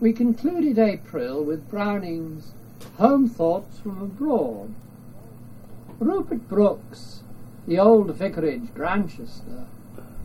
we 0.00 0.14
concluded 0.14 0.78
April 0.78 1.44
with 1.44 1.70
Browning's 1.70 2.52
Home 2.96 3.28
Thoughts 3.28 3.78
from 3.80 4.00
Abroad. 4.00 4.74
Rupert 5.98 6.48
Brooke's 6.48 7.20
The 7.68 7.78
Old 7.78 8.10
Vicarage, 8.14 8.72
Grantchester, 8.74 9.66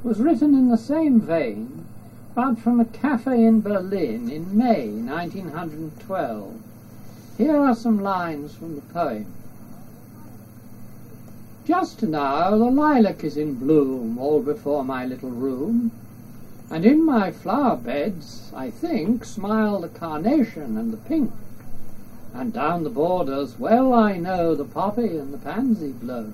was 0.02 0.22
written 0.22 0.54
in 0.54 0.70
the 0.70 0.78
same 0.78 1.20
vein, 1.20 1.86
but 2.34 2.58
from 2.58 2.80
a 2.80 2.86
cafe 2.86 3.44
in 3.44 3.60
Berlin 3.60 4.30
in 4.30 4.58
May 4.58 4.88
1912. 4.88 6.54
Here 7.38 7.58
are 7.58 7.76
some 7.76 8.00
lines 8.00 8.56
from 8.56 8.76
the 8.76 8.82
poem. 8.82 9.26
Just 11.66 12.02
now 12.02 12.52
the 12.52 12.72
lilac 12.72 13.26
is 13.26 13.36
in 13.36 13.56
bloom 13.56 14.18
all 14.18 14.42
before 14.42 14.86
my 14.86 15.06
little 15.06 15.32
room, 15.32 15.92
and 16.70 16.84
in 16.84 17.06
my 17.06 17.32
flower 17.32 17.78
beds, 17.78 18.52
I 18.56 18.72
think, 18.72 19.24
smile 19.24 19.82
the 19.82 19.90
carnation 19.90 20.78
and 20.78 20.92
the 20.92 20.98
pink, 20.98 21.32
and 22.34 22.52
down 22.52 22.84
the 22.84 22.90
borders 22.90 23.60
well 23.60 23.94
I 23.94 24.18
know 24.18 24.56
the 24.56 24.66
poppy 24.66 25.18
and 25.18 25.34
the 25.34 25.38
pansy 25.38 25.92
blow. 25.92 26.34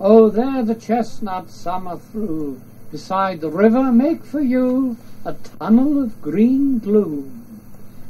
Oh, 0.00 0.28
there 0.28 0.64
the 0.64 0.74
chestnut 0.74 1.48
summer 1.48 1.96
through, 1.96 2.60
beside 2.90 3.40
the 3.40 3.50
river 3.50 3.92
make 3.92 4.24
for 4.24 4.40
you 4.40 4.96
a 5.24 5.34
tunnel 5.34 6.02
of 6.02 6.20
green 6.20 6.80
gloom, 6.80 7.60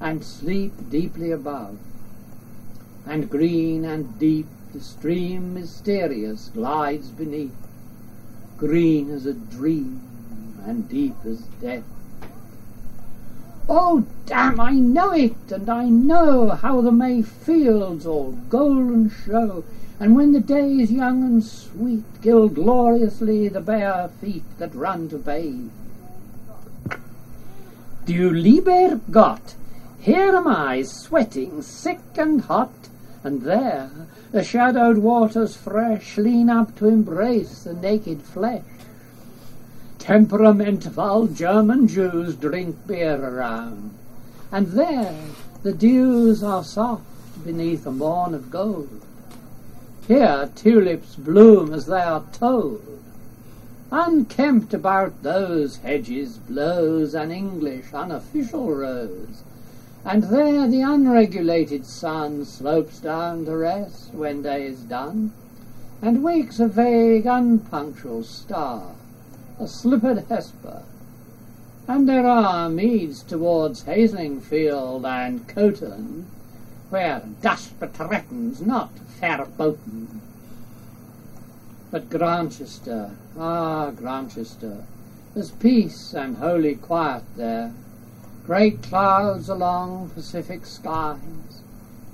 and 0.01 0.25
sleep 0.25 0.73
deeply 0.91 1.31
above. 1.31 1.79
And 3.07 3.29
green 3.29 3.85
and 3.85 4.19
deep 4.19 4.47
the 4.73 4.81
stream 4.81 5.53
mysterious 5.53 6.51
glides 6.55 7.09
beneath, 7.11 7.55
green 8.57 9.11
as 9.11 9.27
a 9.27 9.35
dream 9.35 10.01
and 10.67 10.89
deep 10.89 11.15
as 11.25 11.41
death. 11.61 11.85
Oh, 13.69 14.05
damn, 14.27 14.61
I 14.61 14.73
know 14.73 15.13
it, 15.13 15.51
and 15.51 15.69
I 15.71 15.87
know 15.87 16.51
how 16.51 16.81
the 16.81 16.93
May 16.93 17.23
fields 17.23 18.07
all 18.07 18.33
golden 18.51 19.11
show, 19.11 19.65
and 19.99 20.15
when 20.15 20.33
the 20.33 20.41
day 20.41 20.73
is 20.73 20.93
young 20.93 21.23
and 21.23 21.43
sweet, 21.43 22.05
gild 22.21 22.55
gloriously 22.55 23.49
the 23.49 23.61
bare 23.61 24.11
feet 24.21 24.45
that 24.59 24.75
run 24.75 25.09
to 25.09 25.19
bathe. 25.19 25.71
Du 28.05 28.31
lieber 28.31 29.01
Gott, 29.11 29.55
here 29.99 30.37
am 30.37 30.47
I, 30.47 30.83
sweating, 30.83 31.63
sick 31.63 32.01
and 32.17 32.43
hot, 32.43 32.89
and 33.23 33.43
there 33.43 33.91
the 34.35 34.43
shadowed 34.43 34.99
waters 34.99 35.57
fresh 35.57 36.19
lean 36.19 36.51
up 36.51 36.77
to 36.77 36.89
embrace 36.89 37.63
the 37.63 37.73
naked 37.73 38.21
flesh. 38.21 38.65
Temperamental 40.05 41.29
German 41.29 41.89
Jews 41.89 42.37
drink 42.37 42.77
beer 42.87 43.25
around, 43.25 43.91
and 44.53 44.67
there 44.67 45.19
the 45.63 45.73
dews 45.73 46.43
are 46.43 46.63
soft 46.63 47.03
beneath 47.43 47.87
a 47.87 47.91
morn 47.91 48.35
of 48.35 48.51
gold. 48.51 49.01
Here 50.07 50.51
tulips 50.55 51.15
bloom 51.15 51.73
as 51.73 51.87
they 51.87 52.03
are 52.03 52.23
told. 52.33 52.83
Unkempt 53.91 54.75
about 54.75 55.23
those 55.23 55.79
hedges 55.79 56.37
blows 56.37 57.15
an 57.15 57.31
English 57.31 57.95
unofficial 57.95 58.75
rose, 58.75 59.43
and 60.05 60.25
there 60.25 60.69
the 60.69 60.83
unregulated 60.83 61.87
sun 61.87 62.45
slopes 62.45 62.99
down 62.99 63.47
to 63.47 63.57
rest 63.57 64.13
when 64.13 64.43
day 64.43 64.67
is 64.67 64.81
done, 64.81 65.33
and 66.03 66.23
wakes 66.23 66.61
a 66.61 66.69
vague, 66.69 67.25
unpunctual 67.25 68.23
star, 68.23 68.91
a 69.59 69.69
slippered 69.69 70.25
Hesper. 70.29 70.83
And 71.87 72.09
there 72.09 72.27
are 72.27 72.69
meads 72.69 73.23
towards 73.23 73.85
Haslingfield 73.85 75.05
and 75.05 75.47
Coton, 75.47 76.27
where 76.91 77.23
das 77.43 77.69
Betreten's 77.69 78.61
not 78.61 78.91
Fair 79.21 79.39
verboten. 79.45 80.21
But 81.91 82.11
Grantchester, 82.11 83.11
ah, 83.39 83.91
Grantchester, 83.91 84.85
there's 85.35 85.51
peace 85.51 86.15
and 86.15 86.39
holy 86.39 86.75
quiet 86.75 87.25
there 87.37 87.73
great 88.47 88.83
clouds 88.83 89.49
along 89.49 90.11
Pacific 90.11 90.67
skies, 90.67 91.63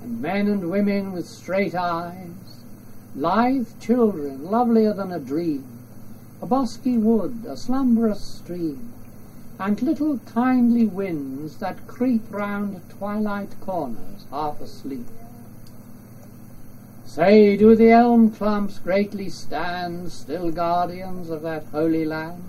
and 0.01 0.21
men 0.21 0.47
and 0.47 0.71
women 0.71 1.11
with 1.11 1.27
straight 1.27 1.75
eyes, 1.75 2.63
lithe 3.15 3.67
children 3.81 4.49
lovelier 4.49 4.93
than 4.93 5.11
a 5.11 5.19
dream, 5.19 5.80
a 6.41 6.47
bosky 6.47 6.99
wood, 6.99 7.45
a 7.47 7.55
slumberous 7.55 8.23
stream, 8.23 8.91
and 9.59 9.81
little 9.81 10.17
kindly 10.19 10.87
winds 10.87 11.57
that 11.57 11.85
creep 11.85 12.23
round 12.31 12.81
twilight 12.89 13.53
corners 13.61 14.25
half 14.31 14.59
asleep. 14.59 15.05
Say, 17.05 17.55
do 17.57 17.75
the 17.75 17.91
elm 17.91 18.31
clumps 18.31 18.79
greatly 18.79 19.29
stand, 19.29 20.11
still 20.11 20.49
guardians 20.49 21.29
of 21.29 21.43
that 21.43 21.65
holy 21.65 22.05
land? 22.05 22.41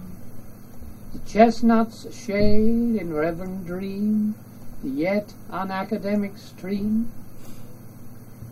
The 1.12 1.18
chestnuts 1.28 2.14
shade 2.16 2.96
in 2.96 3.12
reverent 3.12 3.66
dream 3.66 4.34
the 4.82 4.88
yet 4.88 5.34
unacademic 5.50 6.38
stream. 6.38 7.10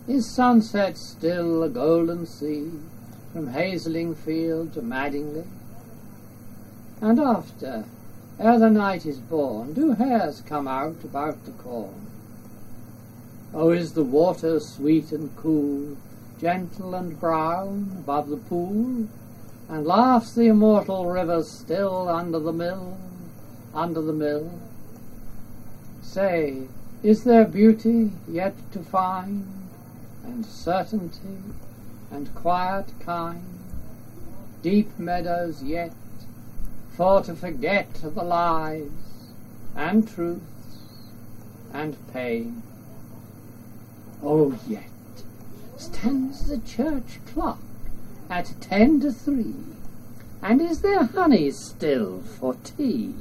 Is 0.06 0.26
sunset 0.26 0.98
still 0.98 1.62
a 1.62 1.68
golden 1.68 2.26
sea 2.26 2.72
from 3.32 3.52
Haslingfield 3.52 4.74
to 4.74 4.82
Madingley. 4.82 5.46
And 7.00 7.18
after, 7.18 7.84
ere 8.38 8.58
the 8.58 8.70
night 8.70 9.06
is 9.06 9.18
born, 9.18 9.72
do 9.72 9.92
hares 9.92 10.42
come 10.42 10.68
out 10.68 11.04
about 11.04 11.44
the 11.44 11.52
corn? 11.52 12.06
Oh, 13.52 13.70
is 13.70 13.94
the 13.94 14.04
water 14.04 14.60
sweet 14.60 15.12
and 15.12 15.34
cool, 15.36 15.96
gentle 16.40 16.94
and 16.94 17.18
brown 17.18 17.96
above 17.98 18.28
the 18.28 18.36
pool? 18.36 19.08
and 19.70 19.86
laughs 19.86 20.32
the 20.32 20.48
immortal 20.48 21.06
river 21.06 21.44
still 21.44 22.08
under 22.08 22.40
the 22.40 22.52
mill, 22.52 22.98
under 23.72 24.02
the 24.02 24.12
mill. 24.12 24.50
Say, 26.02 26.66
is 27.04 27.22
there 27.22 27.44
beauty 27.44 28.10
yet 28.28 28.54
to 28.72 28.80
find, 28.80 29.46
and 30.24 30.44
certainty, 30.44 31.38
and 32.10 32.34
quiet 32.34 32.92
kind, 33.00 33.42
deep 34.62 34.98
meadows 34.98 35.62
yet, 35.62 35.92
for 36.96 37.22
to 37.22 37.34
forget 37.34 37.94
the 37.94 38.22
lies, 38.22 38.90
and 39.74 40.08
truths, 40.08 40.42
and 41.72 41.96
pain? 42.12 42.62
Oh, 44.22 44.58
yet 44.68 44.84
stands 45.76 46.48
the 46.48 46.58
church 46.58 47.20
clock 47.26 47.60
at 48.28 48.54
ten 48.60 49.00
to 49.00 49.12
three. 49.12 49.54
And 50.42 50.60
is 50.60 50.80
there 50.80 51.04
honey 51.04 51.50
still 51.50 52.20
for 52.20 52.56
tea? 52.64 53.14